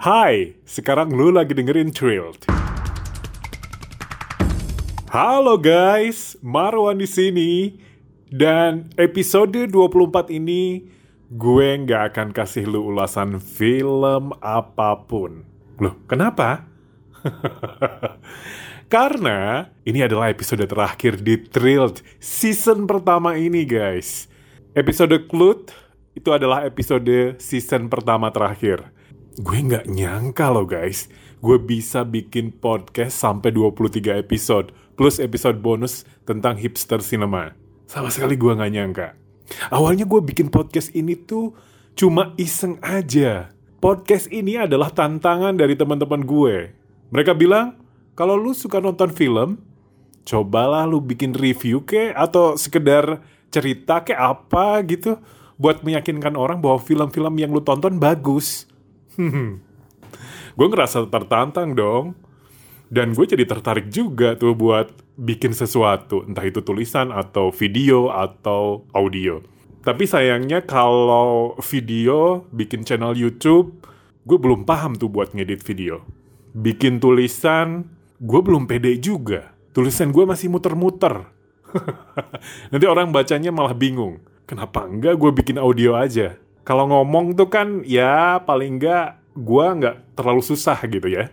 [0.00, 2.48] Hai, sekarang lu lagi dengerin Thrilled.
[5.12, 7.76] Halo guys, Marwan di sini.
[8.24, 10.88] Dan episode 24 ini
[11.28, 15.44] gue nggak akan kasih lu ulasan film apa pun.
[15.76, 16.64] Loh, kenapa?
[18.96, 24.32] Karena ini adalah episode terakhir di Thrilled season pertama ini guys.
[24.72, 25.76] Episode Clute
[26.16, 28.96] itu adalah episode season pertama terakhir.
[29.38, 31.06] Gue nggak nyangka loh guys,
[31.38, 37.54] gue bisa bikin podcast sampai 23 episode, plus episode bonus tentang hipster cinema.
[37.86, 39.14] Sama sekali gue nggak nyangka.
[39.70, 41.54] Awalnya gue bikin podcast ini tuh
[41.94, 43.54] cuma iseng aja.
[43.78, 46.74] Podcast ini adalah tantangan dari teman-teman gue.
[47.14, 47.78] Mereka bilang,
[48.18, 49.62] kalau lu suka nonton film,
[50.26, 53.22] cobalah lu bikin review ke atau sekedar
[53.54, 55.22] cerita ke apa gitu
[55.54, 58.69] buat meyakinkan orang bahwa film-film yang lu tonton bagus.
[60.58, 62.18] gue ngerasa tertantang dong.
[62.90, 68.82] Dan gue jadi tertarik juga tuh buat bikin sesuatu, entah itu tulisan atau video atau
[68.90, 69.38] audio.
[69.86, 73.78] Tapi sayangnya kalau video, bikin channel YouTube,
[74.26, 76.02] gue belum paham tuh buat ngedit video.
[76.50, 77.86] Bikin tulisan,
[78.18, 79.54] gue belum pede juga.
[79.70, 81.30] Tulisan gue masih muter-muter.
[82.74, 84.18] Nanti orang bacanya malah bingung.
[84.50, 86.34] Kenapa enggak gue bikin audio aja?
[86.70, 91.26] Kalau ngomong tuh kan ya paling enggak gue nggak terlalu susah gitu ya.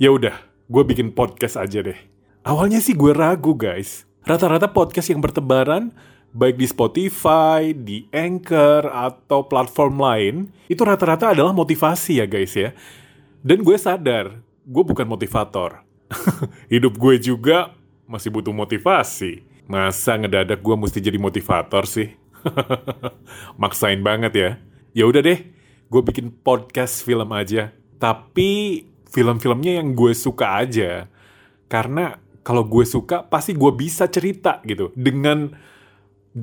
[0.00, 0.40] Ya udah,
[0.72, 2.00] gue bikin podcast aja deh.
[2.48, 4.08] Awalnya sih gue ragu guys.
[4.24, 5.92] Rata-rata podcast yang bertebaran,
[6.32, 12.72] baik di Spotify, di Anchor, atau platform lain, itu rata-rata adalah motivasi ya guys ya.
[13.44, 15.84] Dan gue sadar, gue bukan motivator.
[16.72, 17.76] Hidup gue juga
[18.08, 19.44] masih butuh motivasi.
[19.68, 22.16] Masa ngedadak gue mesti jadi motivator sih?
[23.60, 24.50] Maksain banget ya.
[24.96, 25.40] Ya udah deh,
[25.88, 27.72] gue bikin podcast film aja.
[27.98, 31.06] Tapi film-filmnya yang gue suka aja.
[31.68, 35.52] Karena kalau gue suka pasti gue bisa cerita gitu dengan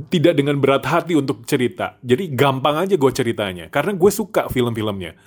[0.10, 1.98] tidak dengan berat hati untuk cerita.
[2.06, 5.18] Jadi gampang aja gue ceritanya karena gue suka film-filmnya.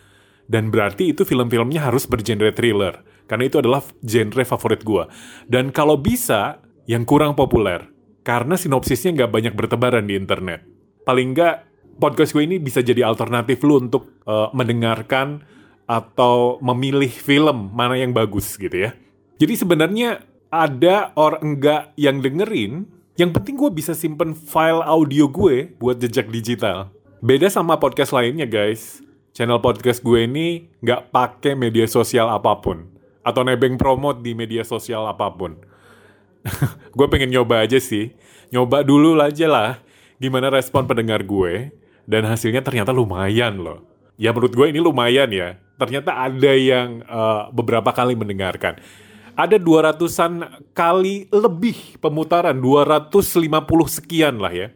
[0.48, 5.04] Dan berarti itu film-filmnya harus bergenre thriller karena itu adalah genre favorit gue.
[5.44, 7.84] Dan kalau bisa yang kurang populer
[8.28, 10.60] karena sinopsisnya nggak banyak bertebaran di internet.
[11.08, 11.64] Paling nggak
[11.96, 15.40] podcast gue ini bisa jadi alternatif lu untuk uh, mendengarkan
[15.88, 18.92] atau memilih film mana yang bagus gitu ya.
[19.40, 20.20] Jadi sebenarnya
[20.52, 22.84] ada orang enggak yang dengerin,
[23.16, 26.92] yang penting gue bisa simpen file audio gue buat jejak digital.
[27.24, 29.00] Beda sama podcast lainnya guys.
[29.32, 32.92] Channel podcast gue ini nggak pakai media sosial apa pun
[33.24, 35.67] atau nebeng promote di media sosial apa pun.
[36.96, 38.14] gue pengen nyoba aja sih,
[38.54, 39.70] nyoba dulu aja lah
[40.18, 41.70] gimana respon pendengar gue
[42.08, 43.86] dan hasilnya ternyata lumayan loh.
[44.18, 45.58] Ya menurut gue ini lumayan ya.
[45.78, 48.82] Ternyata ada yang uh, beberapa kali mendengarkan
[49.38, 53.46] ada 200-an kali lebih pemutaran, 250
[53.86, 54.74] sekian lah ya.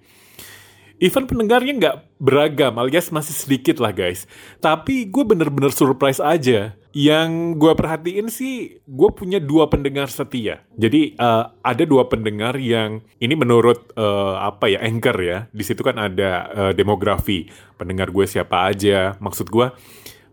[1.03, 4.31] Event pendengarnya nggak beragam, alias masih sedikit lah guys.
[4.63, 6.79] Tapi gue bener-bener surprise aja.
[6.93, 10.61] Yang gue perhatiin sih, gue punya dua pendengar setia.
[10.77, 15.49] Jadi uh, ada dua pendengar yang ini menurut uh, apa ya anchor ya.
[15.49, 17.49] Di situ kan ada uh, demografi
[17.81, 19.17] pendengar gue siapa aja.
[19.25, 19.73] Maksud gue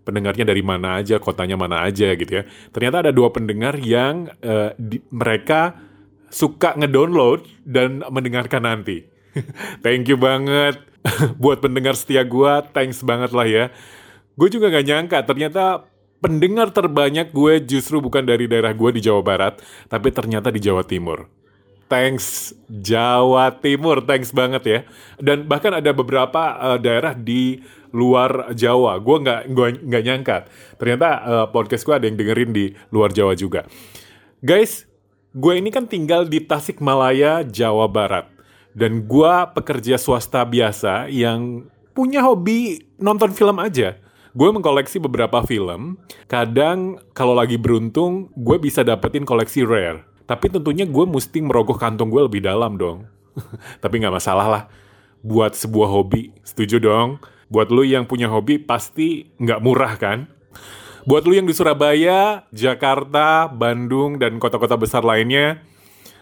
[0.04, 2.44] pendengarnya dari mana aja, kotanya mana aja gitu ya.
[2.76, 5.80] Ternyata ada dua pendengar yang uh, di, mereka
[6.28, 9.06] suka ngedownload dan mendengarkan nanti.
[9.86, 10.82] Thank you banget
[11.42, 13.66] buat pendengar setia gue, thanks banget lah ya.
[14.40, 15.84] Gue juga gak nyangka ternyata
[16.20, 20.84] pendengar terbanyak gue justru bukan dari daerah gue di Jawa Barat, tapi ternyata di Jawa
[20.84, 21.28] Timur.
[21.90, 24.80] Thanks Jawa Timur, thanks banget ya.
[25.18, 29.02] Dan bahkan ada beberapa uh, daerah di luar Jawa.
[29.02, 29.42] Gue nggak
[29.90, 30.38] nggak nyangka.
[30.78, 33.66] Ternyata uh, podcast gue ada yang dengerin di luar Jawa juga.
[34.46, 34.86] Guys,
[35.34, 38.30] gue ini kan tinggal di Tasikmalaya, Jawa Barat.
[38.78, 41.66] Dan gue pekerja swasta biasa yang
[41.98, 43.98] punya hobi nonton film aja.
[44.38, 45.98] Gue mengkoleksi beberapa film.
[46.30, 50.06] Kadang kalau lagi beruntung, gue bisa dapetin koleksi rare.
[50.30, 53.10] Tapi tentunya gue mesti merogoh kantong gue lebih dalam dong.
[53.84, 54.64] Tapi nggak masalah lah.
[55.26, 57.18] Buat sebuah hobi, setuju dong.
[57.50, 60.30] Buat lu yang punya hobi pasti nggak murah kan?
[61.10, 65.66] Buat lu yang di Surabaya, Jakarta, Bandung, dan kota-kota besar lainnya,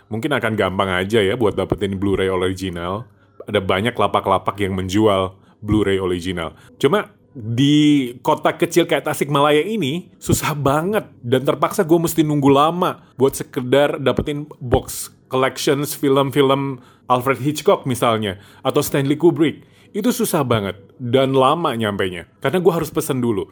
[0.07, 3.03] mungkin akan gampang aja ya buat dapetin Blu-ray original.
[3.43, 6.55] Ada banyak lapak-lapak yang menjual Blu-ray original.
[6.79, 13.05] Cuma di kota kecil kayak Tasikmalaya ini susah banget dan terpaksa gue mesti nunggu lama
[13.13, 19.61] buat sekedar dapetin box collections film-film Alfred Hitchcock misalnya atau Stanley Kubrick
[19.93, 23.45] itu susah banget dan lama nyampe nya karena gue harus pesen dulu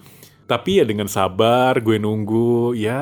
[0.45, 3.01] Tapi ya dengan sabar gue nunggu ya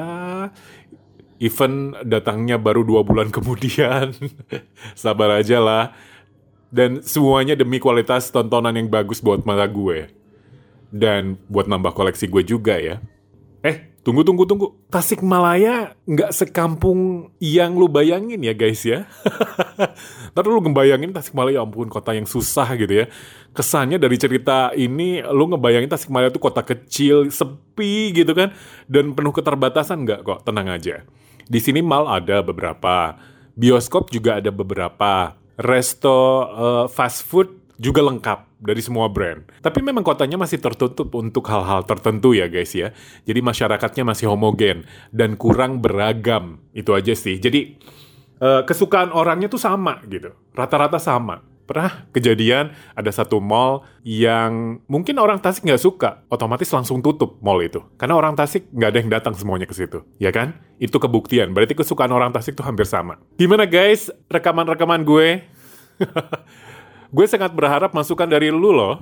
[1.44, 4.16] event datangnya baru dua bulan kemudian.
[4.96, 5.92] sabar aja lah.
[6.72, 10.23] Dan semuanya demi kualitas tontonan yang bagus buat mata gue.
[10.94, 13.02] Dan buat nambah koleksi gue juga ya.
[13.66, 14.68] Eh, tunggu, tunggu, tunggu.
[14.92, 19.10] Tasikmalaya nggak sekampung yang lu bayangin ya guys ya.
[20.36, 23.06] Ntar lu ngebayangin Tasikmalaya, ya ampun kota yang susah gitu ya.
[23.56, 28.52] Kesannya dari cerita ini, lu ngebayangin Tasikmalaya tuh kota kecil, sepi gitu kan.
[28.86, 31.08] Dan penuh keterbatasan nggak kok, tenang aja.
[31.48, 33.16] Di sini mal ada beberapa.
[33.54, 39.44] Bioskop juga ada beberapa resto uh, fast food juga lengkap dari semua brand.
[39.60, 42.94] Tapi memang kotanya masih tertutup untuk hal-hal tertentu ya guys ya.
[43.26, 46.62] Jadi masyarakatnya masih homogen dan kurang beragam.
[46.72, 47.42] Itu aja sih.
[47.42, 47.78] Jadi
[48.40, 50.32] uh, kesukaan orangnya tuh sama gitu.
[50.54, 51.42] Rata-rata sama.
[51.64, 57.64] Pernah kejadian ada satu mall yang mungkin orang Tasik nggak suka, otomatis langsung tutup mall
[57.64, 57.80] itu.
[57.96, 60.60] Karena orang Tasik nggak ada yang datang semuanya ke situ, ya kan?
[60.76, 63.16] Itu kebuktian, berarti kesukaan orang Tasik tuh hampir sama.
[63.40, 65.48] Gimana guys, rekaman-rekaman gue?
[67.14, 68.98] gue sangat berharap masukan dari lu loh.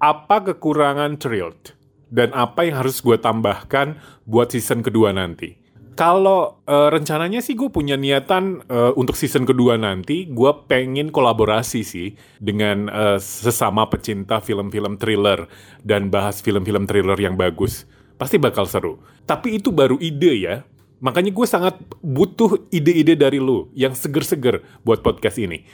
[0.00, 1.76] Apa kekurangan Thrilled?
[2.12, 5.56] Dan apa yang harus gue tambahkan buat season kedua nanti?
[5.92, 11.84] Kalau uh, rencananya sih gue punya niatan uh, untuk season kedua nanti gue pengen kolaborasi
[11.84, 15.44] sih dengan uh, sesama pecinta film-film thriller
[15.84, 17.84] dan bahas film-film thriller yang bagus.
[18.16, 19.04] Pasti bakal seru.
[19.28, 20.56] Tapi itu baru ide ya.
[21.04, 25.66] Makanya gue sangat butuh ide-ide dari lu yang seger-seger buat podcast ini.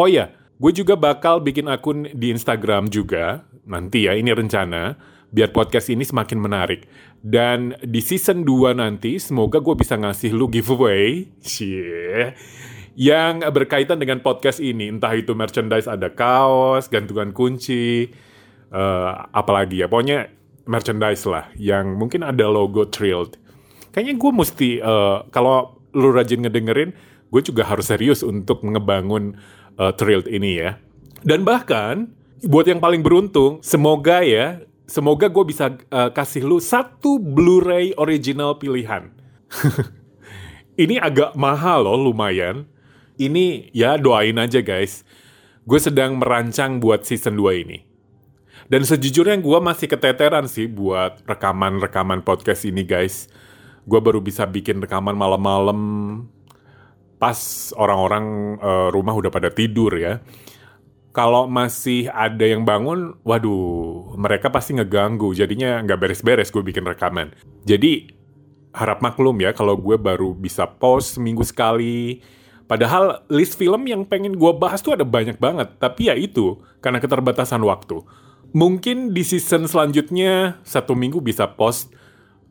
[0.00, 4.96] Oh iya, gue juga bakal bikin akun di Instagram juga nanti ya ini rencana
[5.28, 6.88] biar podcast ini semakin menarik.
[7.20, 12.32] Dan di season 2 nanti, semoga gue bisa ngasih lu giveaway, cie,
[12.96, 14.88] yang berkaitan dengan podcast ini.
[14.88, 18.08] Entah itu merchandise ada kaos, gantungan kunci,
[18.72, 19.86] uh, apalagi ya.
[19.86, 20.32] Pokoknya
[20.64, 23.36] merchandise lah, yang mungkin ada logo Thrilled.
[23.92, 26.96] Kayaknya gue mesti, uh, kalau lu rajin ngedengerin,
[27.30, 29.38] gue juga harus serius untuk ngebangun
[29.80, 30.76] uh, Thrilled ini ya.
[31.24, 32.12] Dan bahkan,
[32.44, 34.60] buat yang paling beruntung, semoga ya
[34.90, 39.14] semoga gue bisa uh, kasih lu satu Blu-ray original pilihan.
[40.82, 42.66] ini agak mahal loh, lumayan.
[43.14, 45.06] Ini ya doain aja guys.
[45.62, 47.78] Gue sedang merancang buat season 2 ini.
[48.66, 53.30] Dan sejujurnya gue masih keteteran sih buat rekaman-rekaman podcast ini guys.
[53.86, 55.78] Gue baru bisa bikin rekaman malam-malam
[57.20, 57.36] pas
[57.76, 60.24] orang-orang uh, rumah udah pada tidur ya
[61.10, 65.34] kalau masih ada yang bangun, waduh, mereka pasti ngeganggu.
[65.34, 67.34] Jadinya nggak beres-beres gue bikin rekaman.
[67.66, 68.14] Jadi
[68.70, 72.22] harap maklum ya kalau gue baru bisa post seminggu sekali.
[72.70, 75.82] Padahal list film yang pengen gue bahas tuh ada banyak banget.
[75.82, 77.98] Tapi ya itu, karena keterbatasan waktu.
[78.54, 81.90] Mungkin di season selanjutnya satu minggu bisa post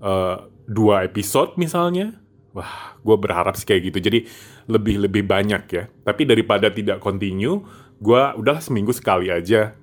[0.04, 2.19] uh, dua episode misalnya.
[2.50, 4.00] Wah, gue berharap sih kayak gitu.
[4.10, 4.19] Jadi
[4.66, 5.84] lebih-lebih banyak ya.
[5.86, 7.62] Tapi daripada tidak continue,
[8.01, 9.78] gue udahlah seminggu sekali aja.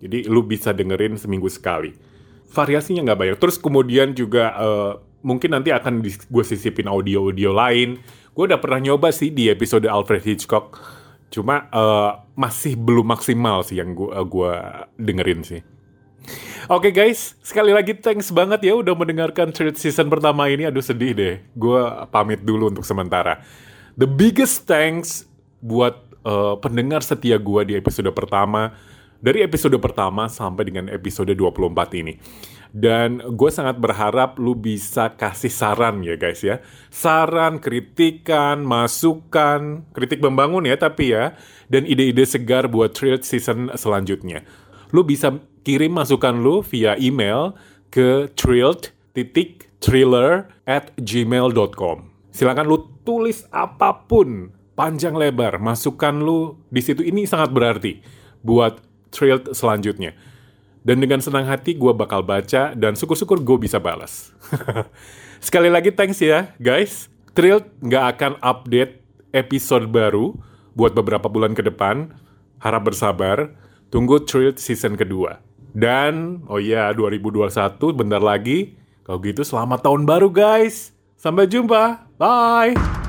[0.00, 1.94] Jadi lu bisa dengerin seminggu sekali.
[2.50, 3.36] Variasinya nggak banyak.
[3.38, 4.92] Terus kemudian juga uh,
[5.22, 8.00] mungkin nanti akan gue sisipin audio-audio lain.
[8.34, 10.74] Gue udah pernah nyoba sih di episode Alfred Hitchcock.
[11.30, 15.62] Cuma uh, masih belum maksimal sih yang gue uh, dengerin sih.
[16.68, 20.68] Oke okay guys, sekali lagi thanks banget ya udah mendengarkan treat season pertama ini.
[20.68, 21.80] Aduh sedih deh, gue
[22.12, 23.40] pamit dulu untuk sementara.
[23.96, 25.24] The biggest thanks
[25.64, 28.76] buat uh, pendengar setia gue di episode pertama
[29.24, 32.20] dari episode pertama sampai dengan episode 24 ini.
[32.70, 36.60] Dan gue sangat berharap lu bisa kasih saran ya guys ya.
[36.92, 41.32] Saran, kritikan, masukan, kritik membangun ya tapi ya.
[41.72, 44.44] Dan ide-ide segar buat Thrilled season selanjutnya.
[44.90, 47.54] Lu bisa kirim masukan lu via email
[47.90, 49.70] ke thrilled titik
[50.68, 51.98] at gmail.com.
[52.30, 58.00] Silakan lu tulis apa pun panjang lebar, masukan lu di situ ini sangat berarti
[58.44, 58.80] buat
[59.10, 60.14] trail selanjutnya.
[60.80, 64.32] Dan dengan senang hati gue bakal baca dan syukur-syukur gue bisa balas.
[65.44, 67.12] Sekali lagi thanks ya guys.
[67.36, 69.00] Trail nggak akan update
[69.36, 70.32] episode baru
[70.72, 72.16] buat beberapa bulan ke depan.
[72.64, 73.59] Harap bersabar.
[73.90, 75.42] Tunggu Trail season kedua.
[75.74, 77.50] Dan, oh iya, 2021
[77.94, 78.78] bentar lagi.
[79.02, 80.94] Kalau gitu selamat tahun baru guys.
[81.18, 82.06] Sampai jumpa.
[82.14, 82.99] Bye.